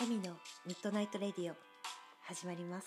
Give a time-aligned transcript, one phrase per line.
[0.00, 1.56] エミのミッドナイトレディオ
[2.22, 2.86] 始まります。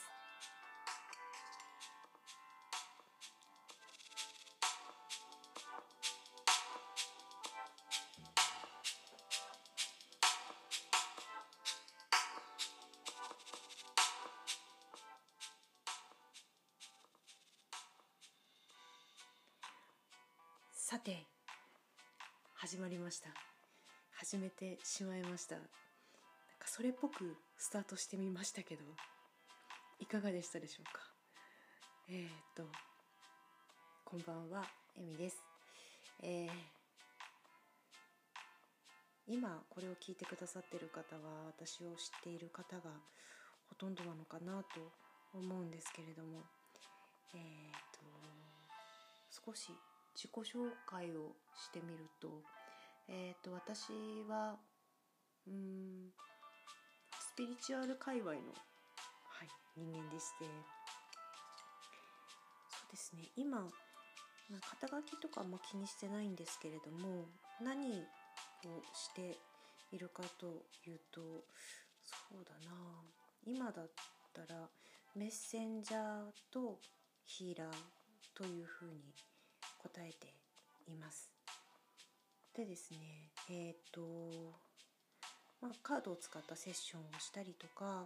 [20.71, 21.25] さて
[22.53, 23.29] 始まりました。
[24.13, 25.57] 始めてしまいました。
[26.61, 28.83] かそれっぽくスタートしてみましたけど
[29.99, 31.01] いかがでしたでしょうか？
[32.07, 32.63] えー、っと
[34.05, 34.63] こんばんは
[34.95, 35.37] エミです。
[36.21, 36.51] えー、
[39.27, 42.91] 今これを聞いてくださってる方は私を知っている方が
[43.69, 44.91] ほとんどなのかなと
[45.33, 46.43] 思うんですけれども
[47.33, 47.43] えー、っ
[49.41, 49.71] と少し
[50.13, 52.29] 自己紹介をしてみると,、
[53.07, 53.89] えーと、私
[54.29, 54.57] は
[55.47, 56.11] うん
[57.33, 60.43] スピリチュアル界隈の、はい、人間でして。
[62.69, 63.31] そうですね。
[63.37, 63.65] 今
[64.59, 67.29] 肩書きとかあんま気にしてないんですけれども
[67.63, 69.37] 何をして
[69.93, 70.47] いるかと
[70.85, 71.21] いうと
[72.01, 72.75] そうだな。
[73.45, 73.89] 今だっ
[74.33, 74.67] たら
[75.15, 76.79] メッセンジャーと
[77.23, 77.73] ヒーラー
[78.35, 79.15] というふうに
[79.77, 80.35] 答えて
[80.85, 81.31] います。
[82.53, 84.70] でですねえっ、ー、と
[85.61, 88.05] まあ、カードを使ったセッションをしたりとか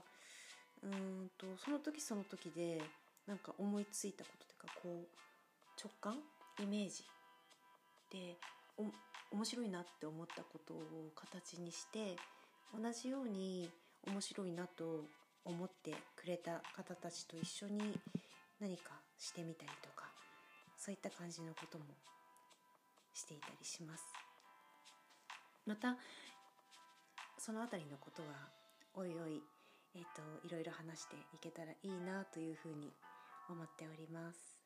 [0.84, 2.82] うんとその時その時で
[3.28, 6.20] なんか思いついたことというかこう直感
[6.62, 7.04] イメージ
[8.12, 8.36] で
[9.32, 12.16] 面白いなって思ったことを形にして
[12.74, 13.70] 同じように
[14.08, 15.06] 面白いなと
[15.44, 17.98] 思ってくれた方たちと一緒に
[18.60, 20.06] 何かしてみたりとか
[20.78, 21.86] そういった感じのことも
[23.14, 24.04] していたりします。
[25.66, 25.98] また
[27.46, 28.50] その辺りのことは
[28.96, 29.40] おいおい、
[29.94, 32.92] えーと、いろいろ話していけたらいいなというふうに
[33.48, 34.58] 思っております。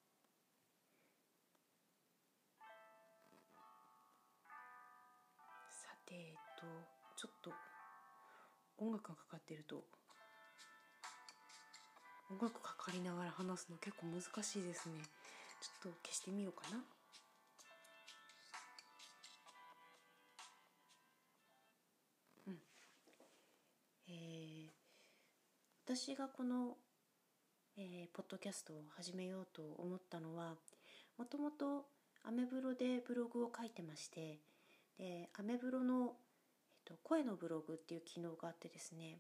[5.68, 6.64] さてえっと
[7.18, 7.52] ちょっと
[8.78, 9.84] 音楽がかかっていると
[12.32, 15.04] 音楽かかりながら話すの結構難しいですね。
[15.60, 16.80] ちょっと消してみようかな。
[25.92, 26.78] 私がこの、
[27.76, 30.54] えー、ポッドキャストを始めようと思ったのは
[31.18, 31.86] もともと
[32.24, 34.38] アメブロでブログを書いてまして
[35.00, 36.14] でアメブロの、
[36.86, 39.18] えっと、声のブログっていう機能があってですね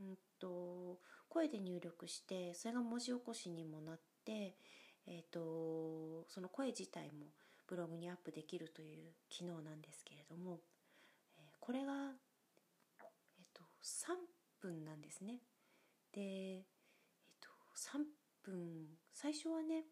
[0.00, 0.06] うん
[0.40, 4.54] と声で入力してそれが文字起こしにもなって
[5.06, 7.26] えーと、その声自体も
[7.66, 10.60] ブログにアップできるという機能なんですけれども、
[11.36, 11.92] え、これが、
[13.00, 14.14] えーと、3
[14.60, 15.40] 分なんですね。
[16.12, 18.04] で、えーと、3
[18.42, 19.84] 分最初はね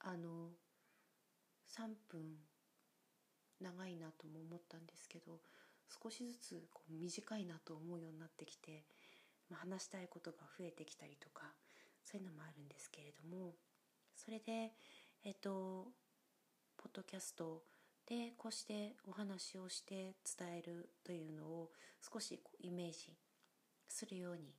[0.00, 0.50] あの
[1.70, 2.20] 3分
[3.60, 5.40] 長いなとも思ったんですけど
[6.02, 8.84] 少しずつこう短いなと思うようになってきて、
[9.48, 11.52] まあ、話したいことが増えてきたりとか
[12.04, 13.54] そういうのもあるんですけれども
[14.14, 14.72] それで
[15.24, 15.88] えっと
[16.76, 17.62] ポッドキャスト
[18.06, 21.70] でこうしてお話をして伝えるというのを
[22.12, 23.16] 少しイメージ
[23.88, 24.52] するように、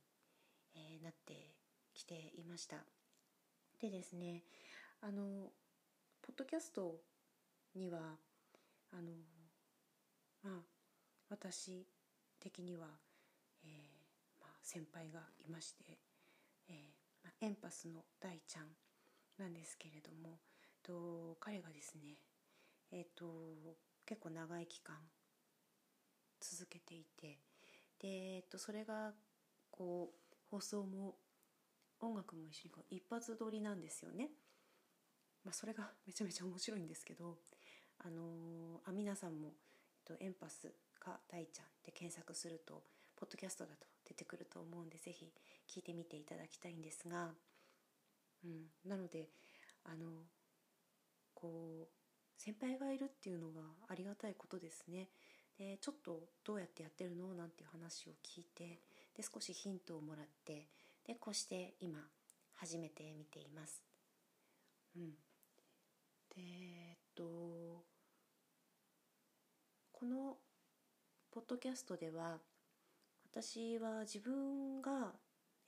[0.76, 1.56] えー、なって
[1.94, 2.76] きていました。
[3.80, 4.44] でですね
[5.02, 5.50] あの
[6.22, 7.00] ポッドキャスト
[7.74, 7.98] には
[8.92, 9.12] あの
[10.42, 10.62] まあ
[11.28, 11.86] 私
[12.40, 12.86] 的には、
[13.64, 15.98] えーまあ、先輩がいまして、
[16.68, 16.74] えー
[17.24, 18.64] まあ、エンパスの大ちゃん
[19.38, 20.38] なんですけれども
[20.82, 22.18] と彼がですね
[22.92, 23.24] えっ、と
[24.06, 24.94] 結構長い期間
[26.40, 27.38] 続けていて
[28.00, 29.12] で、えっと、それが
[29.70, 31.16] こう放送も
[32.00, 34.30] 音楽も一緒にこう一発撮りなんですよね。
[35.44, 37.38] まあ、それが めちゃめちゃ面白いんですけど
[37.98, 39.54] あのあ皆さんも、
[40.08, 42.84] えっと、エンパスか大ちゃんで検索すると
[43.14, 45.32] ポッドキャストだと出てくると思うんで是非
[45.68, 47.34] 聞いてみていただきたいんですが
[48.44, 49.28] うん、なので
[49.84, 50.06] あの
[51.34, 55.08] こう先輩がいるっていうのがありがたいことですね。
[55.58, 57.34] でちょっとどうやってやってるの？
[57.34, 58.80] なんていう話を聞いて
[59.16, 60.68] で少しヒントをもらって
[61.06, 61.98] でこうして今
[62.54, 63.82] 始めてみています。
[64.96, 65.16] うん、で
[66.38, 67.24] えっと
[69.92, 70.36] この
[71.30, 72.38] ポッドキャストでは
[73.30, 75.12] 私は自分が、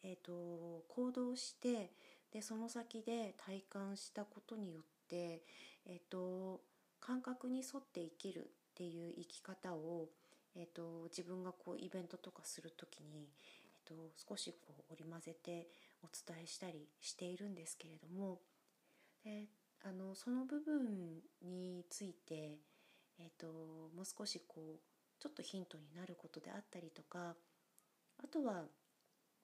[0.02, 1.90] えーと行動して
[2.32, 5.42] でその先で体感したことによって、
[5.86, 6.60] えっと、
[7.00, 10.08] 感覚に沿って生きるっていう生き方を、
[10.56, 13.28] えーと、自分がこうイベントとかする時に、
[13.64, 13.94] えーと、
[14.28, 15.68] 少しこう織り交ぜて
[16.02, 18.40] お伝えしたりしているんですけれども
[19.24, 19.46] で
[19.84, 22.58] あのその部分について、
[23.18, 23.46] えーと、
[23.94, 24.80] もう少しこう
[25.20, 27.34] ちょっとヒントになることであったりとか
[28.22, 28.64] あとは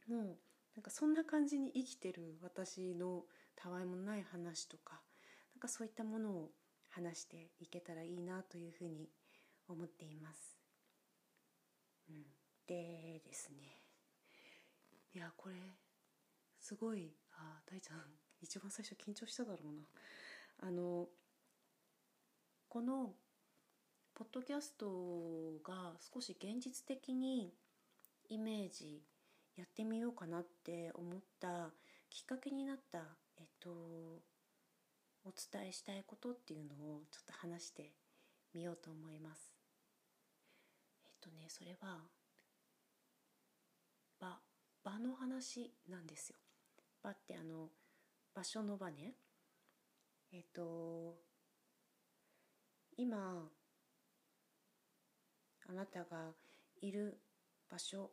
[0.08, 0.38] もう
[0.74, 3.22] なんかそんな感じに生きてる私の
[3.56, 5.00] たわいもない話とか
[5.54, 6.50] なんかそういったものを
[6.90, 9.08] 話していけたらいいなというふうに
[9.68, 10.53] 思っています。
[12.08, 12.22] うん、
[12.66, 13.78] でですね
[15.14, 15.54] いやこれ
[16.58, 18.00] すごいあ大ちゃん
[18.40, 19.82] 一番最初緊張しただろうな。
[20.60, 21.08] あの
[22.68, 23.14] この
[24.14, 27.52] ポッドキャストが少し現実的に
[28.28, 29.02] イメージ
[29.56, 31.70] やってみようかなって思った
[32.10, 32.98] きっかけになった
[33.38, 33.70] えっと
[35.24, 37.92] お伝えしたいことっていうのをちょっと話して
[38.52, 39.53] みようと思います。
[41.24, 41.98] とねそれは
[44.20, 44.38] 場
[44.84, 46.36] 場の話なんですよ。
[47.02, 47.68] 場ってあの
[48.34, 49.14] 場所の場ね。
[50.32, 51.16] えっと
[52.96, 53.48] 今
[55.66, 56.32] あなたが
[56.82, 57.18] いる
[57.70, 58.10] 場所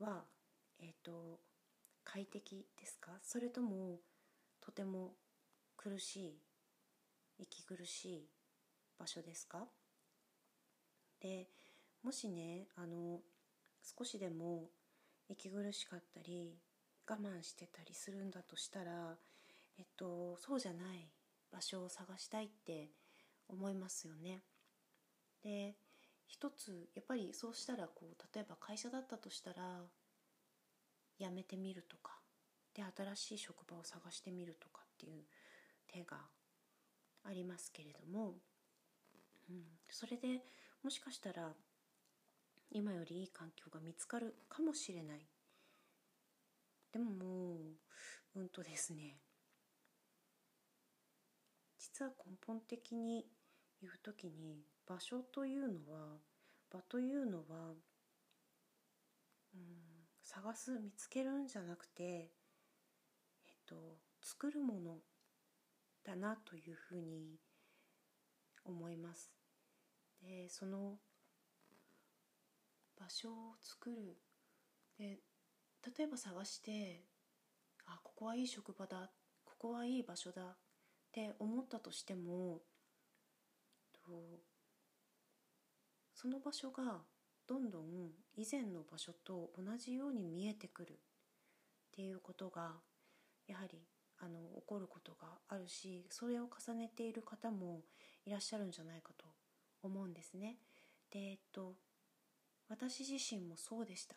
[0.00, 0.24] は
[0.80, 1.38] えっと
[2.02, 3.12] 快適ですか？
[3.22, 4.00] それとも
[4.60, 5.12] とても
[5.76, 6.42] 苦しい
[7.38, 8.28] 息苦しい
[8.98, 9.68] 場所ですか？
[11.20, 11.46] で
[12.02, 13.20] もしねあの
[13.98, 14.70] 少しでも
[15.28, 16.58] 息苦しかったり
[17.08, 19.16] 我慢してたりするんだとしたら、
[19.78, 21.08] えっと、そうじゃない
[21.52, 22.90] 場所を探したいって
[23.48, 24.42] 思いますよね。
[25.42, 25.74] で
[26.26, 29.82] 一つやっぱりそうしたらこう例えば会社だったとしたら
[31.18, 32.18] 辞めてみるとか
[32.74, 35.24] で新しい職場を探してみるとかっていう
[35.88, 36.16] 手が
[37.24, 38.34] ありますけれども、
[39.50, 40.40] うん、それで
[40.82, 41.52] もしかしたら
[42.74, 45.26] 今よりいい環境が見つかるかもしれない
[46.92, 47.54] でもも
[48.34, 49.18] ううんとですね
[51.78, 53.26] 実は根本的に
[53.80, 56.16] 言う時に場所というのは
[56.70, 57.74] 場というのは、
[59.54, 59.60] うん、
[60.22, 62.28] 探す見つけるんじゃなくてえ
[63.50, 64.96] っと作るもの
[66.04, 67.36] だなというふうに
[68.64, 69.30] 思います。
[70.22, 70.98] でその
[73.02, 74.16] 場所を作る
[74.96, 75.18] で
[75.98, 77.02] 例えば探して
[77.86, 79.10] あここはいい職場だ
[79.44, 80.56] ここはいい場所だっ
[81.10, 82.60] て思ったとしても
[86.14, 87.00] その場所が
[87.48, 87.82] どんどん
[88.36, 90.94] 以前の場所と同じように見えてくるっ
[91.96, 92.70] ていうことが
[93.48, 93.78] やはり
[94.20, 97.80] あの起こることがあるしそれを重ねている方も
[98.24, 99.26] いらっしゃるんじゃないかと
[99.82, 100.58] 思うんですね。
[101.10, 101.74] でえっと
[102.72, 104.16] 私自身もそうでした。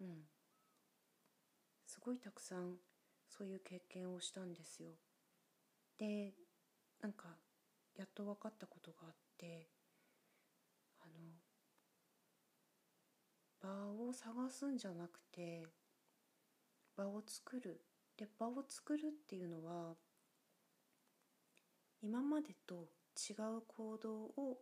[0.00, 0.24] うん。
[1.86, 2.74] すごいたくさん
[3.28, 4.90] そういう経験をしたんですよ。
[5.98, 6.34] で
[7.00, 7.28] なんか
[7.96, 9.68] やっと分かったことがあって
[11.00, 11.30] あの
[13.60, 15.62] 場を探すんじゃなくて
[16.96, 17.84] 場を作る
[18.16, 19.94] で場を作るっていうのは
[22.02, 24.58] 今までと違う行動を、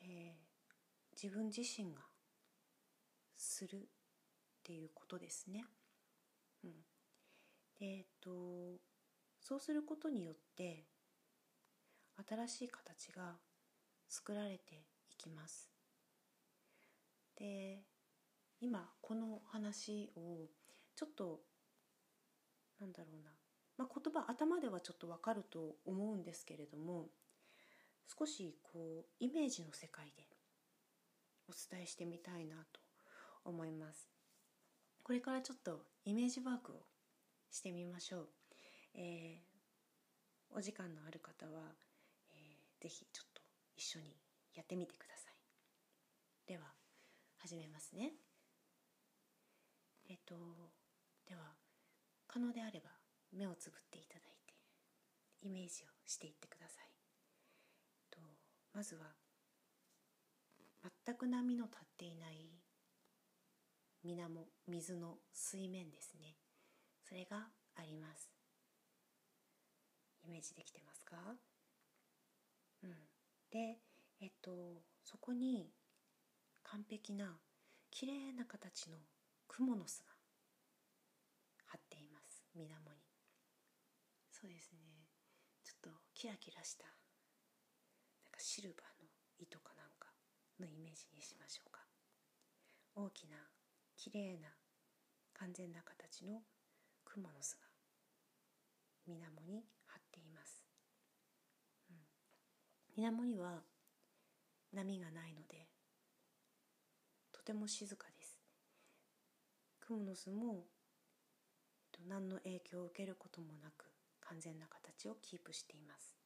[0.00, 0.49] えー、
[1.22, 2.00] 自分自身が
[3.36, 3.80] するっ
[4.64, 5.66] ていうことですね。
[6.64, 6.70] うん、
[7.78, 8.80] でえっと
[9.38, 10.86] そうすることによって
[12.26, 13.34] 新しい形が
[14.08, 15.70] 作られていきます。
[17.36, 17.82] で
[18.60, 20.48] 今この話を
[20.94, 21.40] ちょっと
[22.78, 23.30] なんだろうな、
[23.76, 27.08] まあ、言葉頭ではちょっとわかると思うんですけれども
[28.18, 30.30] 少しこうイメージの世界で
[31.50, 32.80] お伝えしてみたいなと
[33.44, 34.08] 思います。
[35.02, 36.76] これからちょっとイメージワークを
[37.50, 38.28] してみましょう、
[38.94, 41.62] えー、お時間のある方は、
[42.32, 43.42] えー、ぜひちょっと
[43.76, 44.14] 一緒に
[44.54, 45.34] やってみてください。
[46.46, 46.62] では
[47.38, 48.12] 始めますね。
[50.08, 50.34] えっ、と
[51.26, 51.40] では
[52.28, 52.90] 可能であれば
[53.32, 54.54] 目をつぶっていただいて
[55.42, 56.90] イメージをしていってください。
[58.10, 58.20] と
[58.72, 59.02] まずは
[60.82, 62.48] 全く波の立っていない
[64.02, 66.36] 水面水の水面ですね。
[67.06, 68.30] それがあります。
[70.22, 71.16] イメージできてますか？
[72.82, 72.90] うん。
[73.50, 73.78] で
[74.20, 75.70] えっとそこに
[76.62, 77.38] 完璧な
[77.90, 78.98] 綺麗な形の
[79.48, 80.12] クモの巣が
[81.66, 82.42] 張っています。
[82.54, 83.02] 水面に。
[84.30, 84.78] そうですね。
[85.62, 86.92] ちょっとキラキラしたなん
[88.30, 89.08] かシルバーの
[89.38, 89.74] 糸かな。
[89.74, 89.79] んか
[90.60, 91.80] のイメージにしましょうか。
[92.94, 93.36] 大きな
[93.96, 94.48] きれいな
[95.34, 96.42] 完全な形の
[97.06, 97.60] 蜘蛛の巣が
[99.06, 100.62] 水面に張っています、
[101.90, 101.96] うん、
[102.94, 103.62] 水面には
[104.72, 105.66] 波がないので
[107.32, 108.38] とても静かです。
[109.82, 110.66] 蜘蛛の巣も
[112.08, 113.84] 何の影響を受けることもなく
[114.20, 116.16] 完全な形をキープしています。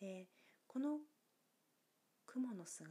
[0.00, 0.26] で
[0.66, 0.98] この
[2.34, 2.90] 蜘蛛の巣が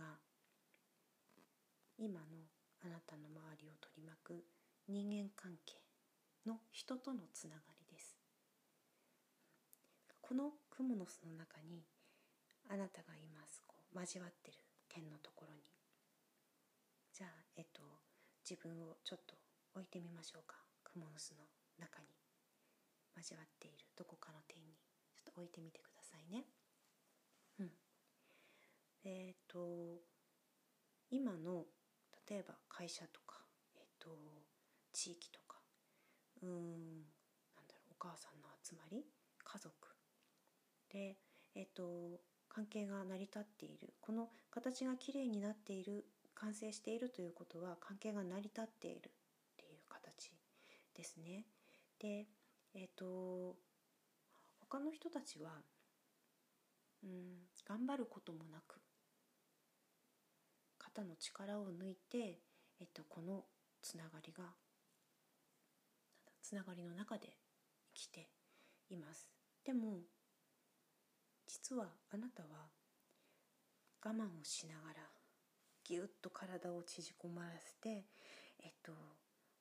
[1.97, 2.47] 今の
[2.79, 4.45] あなたの周りを取り巻く
[4.87, 5.75] 人間関係
[6.47, 8.15] の人とのつながりです。
[10.21, 11.83] この蜘蛛の巣の中に
[12.71, 13.59] あなたがいます。
[13.67, 15.59] こう交わってる点のところに。
[17.11, 17.83] じゃあえっと
[18.47, 19.35] 自分をちょっと
[19.75, 20.55] 置いてみましょうか。
[20.87, 21.43] 蜘蛛の巣の
[21.77, 22.07] 中に。
[23.19, 24.71] 交わっているどこかの点に。
[25.11, 26.47] ちょっと置いてみてくださいね。
[29.05, 30.01] えっ、ー、と
[31.09, 31.65] 今の
[32.29, 33.35] 例えば会社とか、
[33.75, 34.09] え、ー、と
[34.93, 35.57] 地域とか
[36.41, 39.05] うんなんだろうお母さんの集まり
[39.43, 39.73] 家族
[40.91, 41.17] で
[41.55, 46.05] えっ、ー、と関係が成り立っているこの形がきれいになっている
[46.35, 49.01] 完成しているということは関係が成り立っているっ
[49.57, 50.31] ていう形
[50.95, 51.45] ですね。
[51.99, 52.27] で
[52.75, 53.55] えっ、と
[54.59, 55.51] 他の人たちは
[57.03, 57.09] うん
[57.67, 58.79] 頑張ることもなく
[60.93, 62.39] 肩の力を抜いて、
[62.79, 63.45] えっと、この
[63.81, 64.43] つながりが
[66.39, 67.29] つながりの中で
[67.95, 68.29] 生きて
[68.89, 69.27] います。
[69.65, 70.01] でも
[71.47, 72.69] 実はあなたは
[74.05, 75.09] 我慢をしながら
[75.83, 78.05] ぎゅっと体を縮こまらせて
[78.63, 78.91] えっと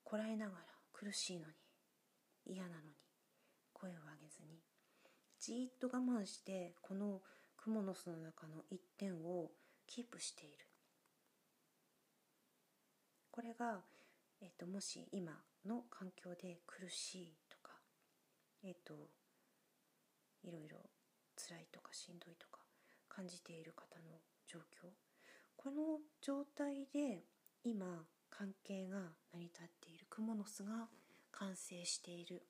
[0.04, 1.54] こらえながら苦しいのに
[2.54, 2.88] 嫌なのに
[3.72, 4.60] 声を上げずに
[5.40, 7.22] じーっと我慢してこの
[7.56, 9.50] クモの巣の中の一点を
[9.86, 10.71] キープしている。
[13.32, 13.80] これが、
[14.40, 15.32] えっと、もし今
[15.66, 17.72] の環境で苦しいとか
[18.62, 18.94] えっと
[20.44, 20.78] いろいろ
[21.36, 22.60] 辛いとかしんどいとか
[23.08, 24.88] 感じている方の状況
[25.56, 27.24] この状態で
[27.64, 28.98] 今関係が
[29.32, 30.88] 成り立っているクモの巣が
[31.32, 32.42] 完成している。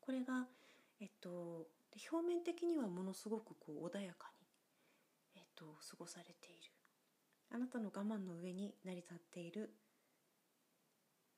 [0.00, 0.46] これが、
[1.00, 1.66] えっと、
[2.10, 4.46] 表面的にはものすごくこう穏やかに、
[5.36, 6.75] えっと、過ごされている。
[7.50, 9.72] あなたの我慢の上に成り立っている、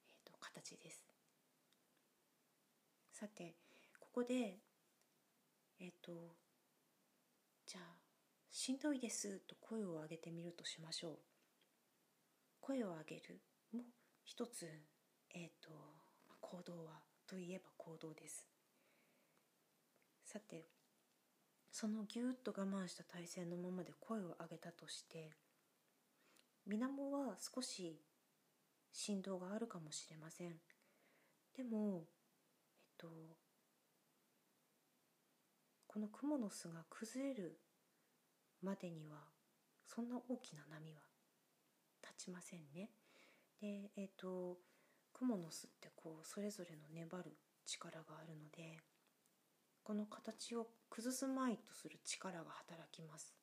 [0.08, 1.02] えっと、形です。
[3.12, 3.56] さて
[3.98, 4.58] ここで
[5.80, 6.36] えっと
[7.66, 7.96] じゃあ
[8.50, 11.18] 「しんどいです」と声を上げてみるとしましょう。
[12.60, 13.40] 声を上げる
[13.72, 13.84] も
[14.24, 14.68] 一つ
[15.30, 15.70] えっと
[16.40, 18.46] 行動はといえば行動です。
[20.24, 20.68] さて
[21.70, 25.30] そのぎゅっと我慢した体勢のままで声を上げたとして
[26.68, 27.98] 水面は少し
[28.92, 30.52] 振動があるかもしれません。
[31.56, 32.04] でも
[32.82, 33.08] えっと
[35.86, 37.58] この蜘蛛の巣が崩れる
[38.62, 39.16] までには
[39.86, 41.00] そんな大きな波は
[42.02, 42.90] 立ちませんね。
[43.62, 44.58] でえっと
[45.14, 48.78] 蜘蛛の巣ってこうそれぞれの粘る力があるので
[49.82, 53.34] この形を崩すまいとする力が働きます。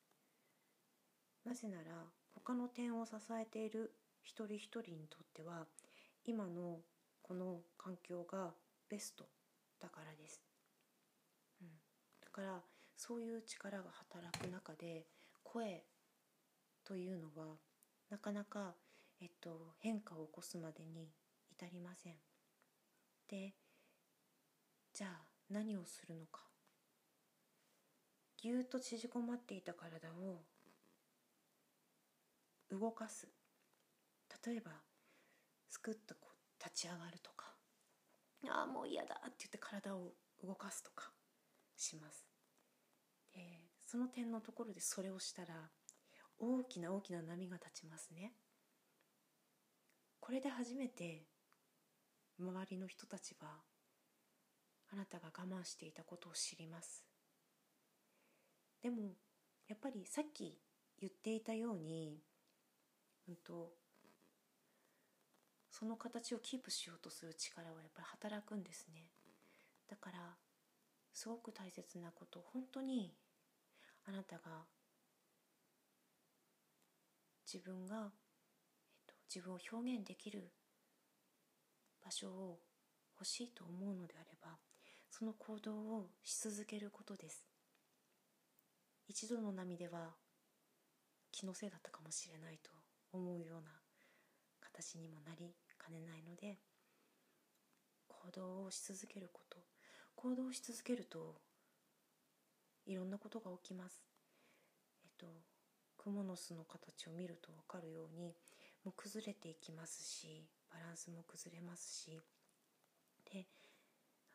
[1.44, 2.06] なぜなら
[2.36, 5.66] 他の点を支えている一人一人にとっては
[6.26, 6.80] 今の
[7.22, 8.54] この環境が
[8.90, 9.26] ベスト
[9.82, 10.42] だからです、
[11.62, 11.68] うん、
[12.22, 12.62] だから
[12.98, 15.06] そういう力が働く中で
[15.44, 15.84] 声
[16.84, 17.56] というのは
[18.10, 18.74] なかなか、
[19.22, 21.10] えっと、変化を起こすまでに
[21.52, 22.14] 至りません。
[23.30, 23.54] で
[24.94, 26.42] じゃあ何をするのか。
[28.38, 30.44] ぎゅっと縮こまっていた体を
[32.72, 33.28] 動かす。
[34.46, 34.72] 例えば
[35.70, 37.54] すくっとこう立ち上がるとか。
[38.48, 41.12] ああもう嫌だって言って体を動かすとか
[41.76, 42.26] します。
[43.34, 43.42] で
[43.86, 45.70] その点のところでそれをしたら
[46.38, 48.34] 大きな大きな波が立ちますね。
[50.20, 51.28] これで初めて
[52.40, 53.48] 周りの人たちは
[54.92, 57.06] あなたが我慢していたことを知ります。
[58.82, 59.16] でも
[59.68, 60.60] やっぱりさっき
[61.00, 62.22] 言っていたように、
[63.28, 63.72] うんと、
[65.70, 69.08] その形をキープしようとする力はやっぱり働くんですね。
[69.90, 70.38] だから
[71.14, 73.14] すごく大切なこと本当に
[74.06, 74.64] あなたが
[77.52, 80.52] 自分が、えっと、自分を表現できる
[82.04, 82.60] 場所を
[83.20, 84.58] 欲しいと思うのであれば
[85.10, 87.46] その行動をし続けることです。
[89.08, 90.16] 一度の波では
[91.32, 92.85] 気のせいだったかもしれないと
[93.16, 93.72] 思うような
[94.62, 96.58] 形にもなりかねないので
[98.08, 99.58] 行動をし続けること
[100.16, 101.36] 行動し続けると
[102.86, 104.04] いろんなことが起きます。
[105.04, 105.28] えっと
[105.98, 108.36] クモの巣の形を見ると分かるように
[108.84, 112.22] もう崩れていきますしバランスも崩れますし
[113.32, 113.46] でなん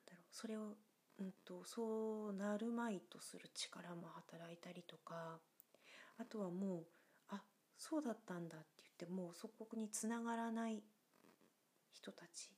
[0.04, 0.74] だろうそれを、
[1.20, 5.38] うんと、そうなるまいとする力も働いたりとか
[6.18, 6.84] あとはもう
[7.80, 8.66] そうだったんだって
[9.00, 10.82] 言ってもうそこにつながらない
[11.92, 12.52] 人たち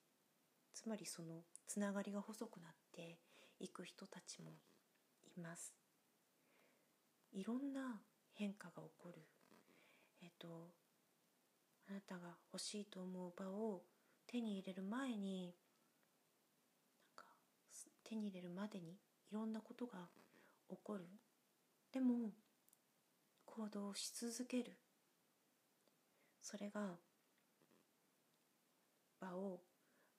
[0.75, 3.21] つまりそのつながりが細くなって
[3.61, 4.51] いく人たちも
[5.37, 5.73] います。
[7.33, 8.01] いろんな
[8.33, 9.23] 変化が起こる。
[10.23, 10.75] えっと
[11.89, 13.83] あなたが欲しいと思う場を
[14.27, 15.55] 手に入れる前に
[17.17, 17.25] なんか
[18.03, 18.99] 手に入れるまでに
[19.31, 20.09] いろんなことが
[20.69, 21.07] 起こる。
[21.93, 22.33] でも
[23.47, 24.82] 行動し続ける。
[26.43, 26.99] それが
[29.21, 29.61] 場を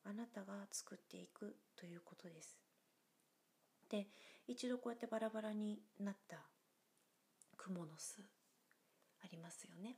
[0.05, 2.57] あなたが作っていくということです。
[3.89, 4.07] で
[4.47, 6.37] 一度こうやってバラバラになった
[7.57, 8.21] 蜘蛛の巣
[9.23, 9.97] ありますよね。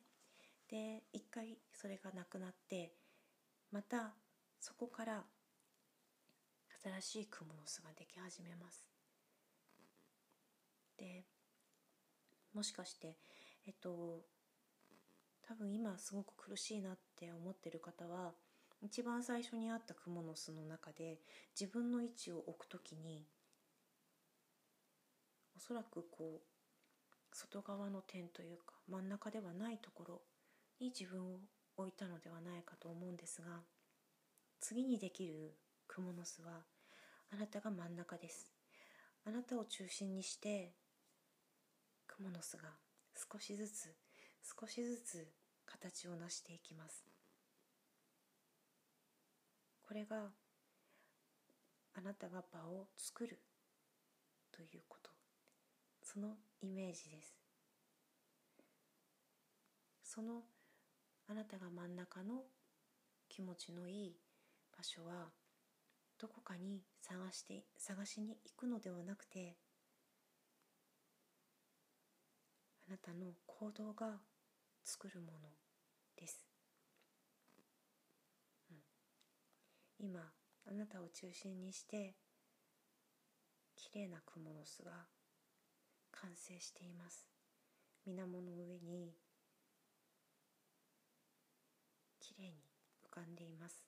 [0.68, 2.94] で一回それがなくなって
[3.72, 4.14] また
[4.60, 5.24] そこから
[7.02, 8.90] 新しい蜘蛛の巣ができ始めます。
[10.98, 11.24] で
[12.54, 13.18] もしかして
[13.68, 14.26] えっと
[15.48, 18.34] 多分今すごく苦しいなって思ってる方は
[18.82, 21.20] 一番最初にあった蜘蛛の巣の中で
[21.60, 23.26] 自分の位置を置くときに
[25.56, 26.56] おそらくこう
[27.32, 30.22] 外側の点というか真ん中ではないところ
[30.80, 31.40] に自分を
[31.78, 33.62] 置いたのではないかと思うんですが
[34.60, 35.54] 次にできる
[35.90, 36.64] 蜘蛛の巣は
[37.32, 38.52] あなたが真ん中です。
[39.26, 40.74] あなたを中心にして
[42.08, 42.70] 蜘蛛の巣が
[43.32, 44.05] 少しずつ
[44.46, 45.28] 少しずつ
[45.66, 47.04] 形を成していきます。
[49.82, 50.30] これが
[51.96, 53.40] あなたが場を作る
[54.52, 55.10] ということ。
[56.04, 57.36] そのイメージです。
[60.04, 60.44] その
[61.28, 62.44] あなたが真ん中の
[63.28, 64.16] 気持ちのいい
[64.78, 65.32] 場所は
[66.20, 69.58] どこかに探して探しに行くのではなくて
[72.88, 74.20] あなたの行動が
[74.86, 75.50] 作るもの
[76.16, 76.46] です、
[78.70, 78.78] うん、
[80.00, 80.20] 今
[80.68, 82.16] あなたを中心にして
[83.76, 84.92] きれいな蜘蛛の巣が
[86.12, 87.28] 完成しています。
[88.06, 89.16] 水面の上に
[92.20, 92.56] きれいに
[93.12, 93.84] 浮かんでいます。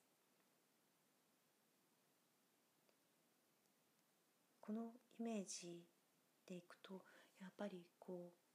[4.60, 5.84] このイメージ
[6.46, 7.02] でいくと
[7.40, 8.47] やっぱりこう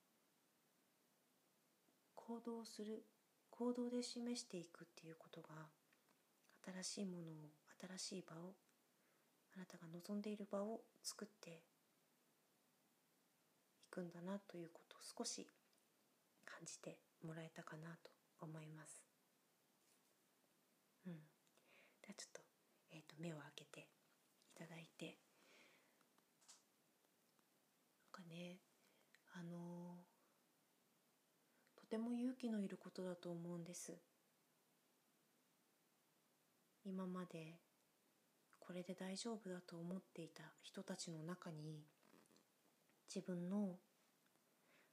[2.25, 3.03] 行動する
[3.49, 5.49] 行動で示していくっていうことが
[6.65, 7.51] 新しいものを
[7.97, 8.53] 新しい場を
[9.55, 11.53] あなたが望んでいる場を作ってい
[13.91, 15.47] くんだなということを少し
[16.45, 18.09] 感じてもらえたかなと
[18.39, 19.03] 思います。
[21.05, 21.13] うん、
[22.01, 22.41] ではちょっと,、
[22.93, 23.85] えーと、目を開けてい
[24.57, 25.17] ただいて
[28.13, 28.59] なんかね
[29.33, 30.02] あの
[31.93, 33.93] ても勇気のいることだと思うんです
[36.83, 37.59] 今まで
[38.59, 41.83] これで大丈夫だと思っていた人たちの中に
[43.13, 43.75] 自分の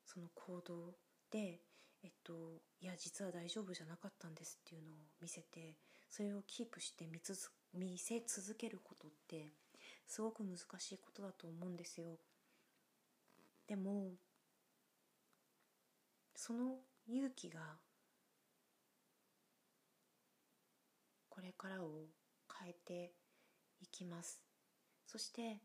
[0.04, 0.92] その行動
[1.30, 1.60] で
[2.04, 2.32] えっと
[2.82, 5.76] いや実は大丈夫じゃなかったんですっていうのを見せて
[6.10, 7.34] それをキープして見つ
[7.72, 9.54] 見せ続けることって
[10.06, 12.18] すごく難しいことだと思うんですよ。
[13.66, 14.10] でも
[16.36, 16.74] その
[17.12, 17.60] 勇気が
[21.28, 22.06] これからを
[22.60, 23.12] 変えて
[23.80, 24.40] いきます。
[25.06, 25.58] そして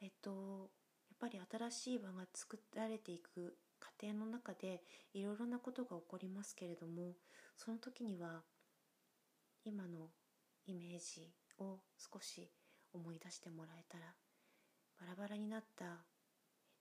[0.00, 0.70] えっと
[1.08, 4.82] やっぱり新しい場が作られていく過程の中で
[5.14, 7.12] いろいろなことが起こりますけれども
[7.56, 8.42] その時には
[9.64, 10.08] 今の
[10.66, 12.50] イメージを少し
[12.92, 14.04] 思い出してもらえたら
[14.98, 15.92] バラバラになったえっ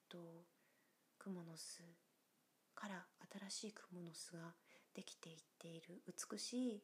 [0.09, 0.17] と
[1.19, 1.83] 蜘蛛の巣
[2.73, 3.05] から
[3.49, 4.53] 新しい蜘蛛の巣が
[4.95, 6.01] できていっている。
[6.07, 6.83] 美しい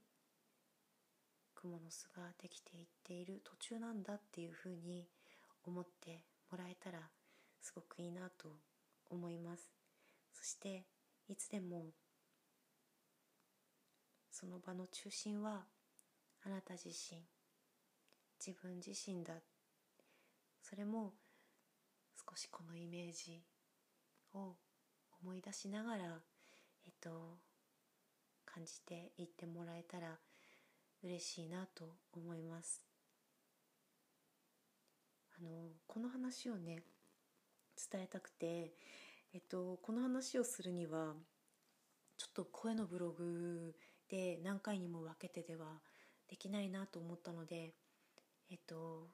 [1.55, 5.08] 蜘蛛の巣ができていっている途中なんだっていうふうに
[5.63, 6.99] 思ってもらえたら
[7.62, 8.49] すごくいいなと
[9.10, 9.71] 思います。
[10.34, 10.86] そして
[11.27, 11.86] いつでも
[14.29, 15.63] その場の中心は
[16.45, 17.23] あなた自身
[18.45, 19.34] 自分自身だ。
[20.62, 21.13] それも
[22.29, 23.41] 少しこのイメージ
[24.34, 24.55] を
[25.23, 26.19] 思い出しながら、
[26.86, 27.38] えっと
[28.45, 30.17] 感じていってもらえたら
[31.04, 32.82] 嬉しいなと思います
[35.38, 35.50] あの
[35.88, 36.84] この話をね
[37.91, 38.74] 伝えたくて、
[39.34, 41.13] えっと、この話をするには
[42.17, 43.76] ちょっと声のブログ
[44.10, 45.82] で何回にも分けてでは
[46.30, 47.74] できないなと思ったので、
[48.50, 49.10] えっと、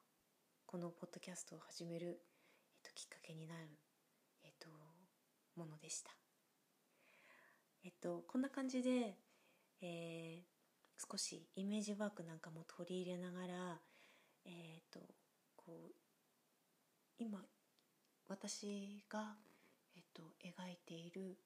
[0.68, 2.22] このポッドキャストを始める、
[2.76, 3.68] えっと、きっかけになる、
[4.44, 4.70] えっと、
[5.56, 6.21] ものでした。
[7.84, 9.16] えっと、こんな感じで、
[9.82, 13.80] えー、少しイメージワークなんかも取り入れながら、
[14.46, 15.00] えー、っと
[15.56, 15.94] こう
[17.18, 17.40] 今
[18.28, 19.36] 私が、
[19.96, 21.38] えっと、描いている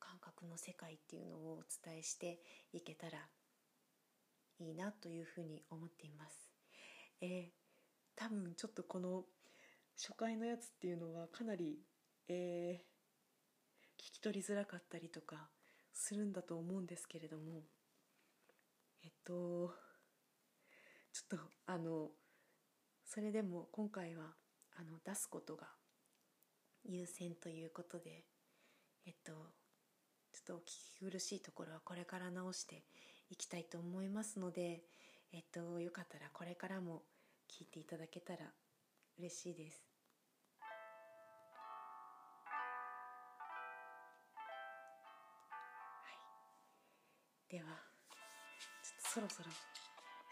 [0.00, 2.40] 感覚の世界っていうのをお伝えして
[2.72, 3.18] いけたら
[4.58, 6.50] いいなというふうに思っています。
[7.20, 7.48] えー、
[8.16, 9.24] 多分ちょっとこの
[9.96, 11.78] 初回のやつっていうのはかなり、
[12.28, 12.93] えー、
[14.04, 15.48] 聞き取りづらかったりとか
[15.94, 17.62] するんだと思うんですけれども
[19.02, 19.72] えっと
[21.10, 22.10] ちょっとあの
[23.06, 24.24] それでも今回は
[24.76, 25.68] あの出すことが
[26.84, 28.24] 優先ということで
[29.06, 32.84] えっとちょっとお聞き苦しいところはこれから直して
[33.30, 34.82] いきたいと思いますので
[35.32, 37.04] えっとよかったらこれからも
[37.50, 38.52] 聞いていただけたら
[39.18, 39.93] 嬉しいです。
[47.50, 49.50] ではちょっとそろそろ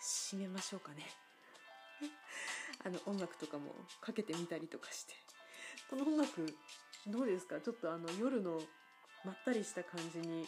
[0.03, 1.07] 締めましょうかね。
[2.85, 5.15] あの音楽とかもかけてみたりとかして。
[5.89, 6.47] この音楽
[7.07, 7.61] どうですか？
[7.61, 8.61] ちょっとあの夜の
[9.25, 10.47] まったりした感じに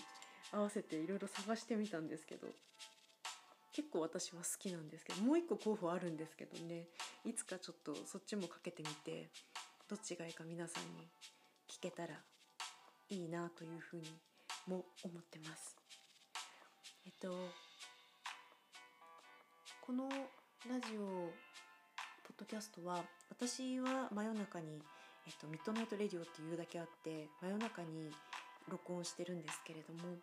[0.50, 2.48] 合わせていろいろ探してみたんですけど。
[3.72, 6.86] 結構私は好きなんですけどもう一個候補あるんですけどね。
[7.24, 9.30] いつかちょっとそっちもかけてみて
[9.88, 11.10] どっちがいいか皆さんに
[11.68, 12.24] 聞けたら
[13.08, 14.20] いいなというふうに
[14.68, 15.83] も思ってます。
[17.06, 17.28] えっと
[19.84, 20.08] この
[20.66, 24.80] ラジオポッドキャストは私は真夜中に、
[25.26, 28.10] えっと、 Midnight Radio っていうだけあって真夜中に
[28.70, 30.16] 録音してるんですけれども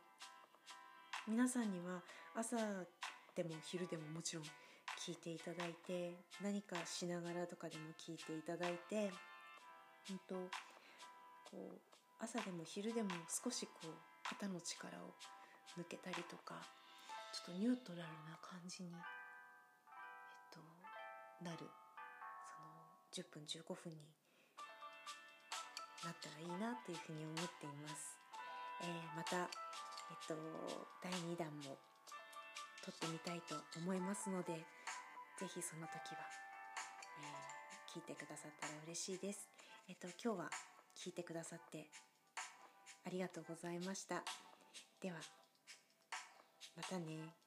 [1.28, 2.02] 皆さんには
[2.36, 2.58] 朝
[3.36, 4.44] でも昼でももちろん
[5.06, 9.12] 聞いていただいて何かしながらとかでも聞いていただいて
[10.10, 11.78] 本当こう
[12.20, 13.88] 朝でも昼でも少しこう
[14.28, 15.14] 肩の力を
[15.78, 16.56] 抜けたりとか
[17.32, 19.00] ちょっとニュートラルな感じに、えっ
[20.52, 20.60] と、
[21.46, 23.98] なるその10分15分に
[26.04, 28.18] なったらいいなというふうに思っています。
[28.84, 30.36] えー、また、えっと、
[31.04, 31.78] 第2弾も
[32.84, 34.66] 撮ってみたいと思いますので
[35.38, 36.28] 是非その時は、
[37.22, 39.48] えー、聞いてくださったら嬉しいです。
[39.88, 40.50] えっと今日は
[40.98, 41.88] 聞いてくださって
[43.06, 44.24] ありがとうございました。
[45.00, 45.18] では
[46.76, 47.41] またね。